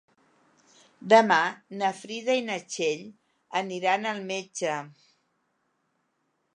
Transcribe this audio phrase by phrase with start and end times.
[1.13, 1.37] Demà
[1.81, 3.05] na Frida i na Txell
[3.63, 4.83] aniran al metge.